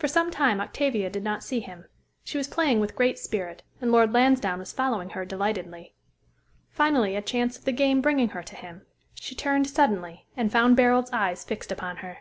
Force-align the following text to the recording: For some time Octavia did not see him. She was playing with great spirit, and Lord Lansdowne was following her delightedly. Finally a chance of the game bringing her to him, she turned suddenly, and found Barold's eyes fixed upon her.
For 0.00 0.08
some 0.08 0.32
time 0.32 0.60
Octavia 0.60 1.08
did 1.10 1.22
not 1.22 1.44
see 1.44 1.60
him. 1.60 1.84
She 2.24 2.36
was 2.36 2.48
playing 2.48 2.80
with 2.80 2.96
great 2.96 3.20
spirit, 3.20 3.62
and 3.80 3.92
Lord 3.92 4.12
Lansdowne 4.12 4.58
was 4.58 4.72
following 4.72 5.10
her 5.10 5.24
delightedly. 5.24 5.94
Finally 6.70 7.14
a 7.14 7.22
chance 7.22 7.56
of 7.56 7.64
the 7.64 7.70
game 7.70 8.00
bringing 8.00 8.30
her 8.30 8.42
to 8.42 8.56
him, 8.56 8.84
she 9.14 9.36
turned 9.36 9.68
suddenly, 9.70 10.26
and 10.36 10.50
found 10.50 10.76
Barold's 10.76 11.12
eyes 11.12 11.44
fixed 11.44 11.70
upon 11.70 11.98
her. 11.98 12.18